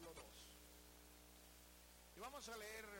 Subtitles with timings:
[0.00, 0.24] capítulo 2.
[2.16, 2.99] Y vamos a leer